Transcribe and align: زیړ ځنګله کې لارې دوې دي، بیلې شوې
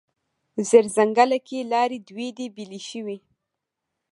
زیړ 0.69 0.85
ځنګله 0.95 1.37
کې 1.47 1.67
لارې 1.71 1.97
دوې 2.09 2.29
دي، 2.37 2.45
بیلې 2.55 2.81
شوې 2.89 3.17